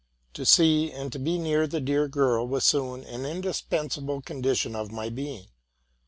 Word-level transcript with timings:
To 0.33 0.47
see 0.47 0.91
and 0.91 1.11
to 1.13 1.19
be 1.19 1.37
near 1.37 1.67
the 1.67 1.79
dear 1.79 2.07
girl 2.07 2.47
was 2.47 2.63
soon 2.63 3.03
an 3.03 3.23
indispensable 3.23 4.19
condition 4.23 4.75
of 4.75 4.91
my 4.91 5.09
being. 5.09 5.49